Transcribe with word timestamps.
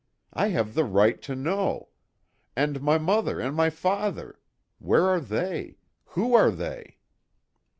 I 0.33 0.47
have 0.47 0.73
the 0.73 0.83
right 0.83 1.21
to 1.21 1.35
know! 1.35 1.89
And, 2.55 2.81
my 2.81 2.97
mother 2.97 3.39
and 3.39 3.55
my 3.55 3.69
father 3.69 4.39
where 4.79 5.05
are 5.05 5.19
they? 5.21 5.77
Who 6.15 6.33
are 6.33 6.49
they?" 6.49 6.97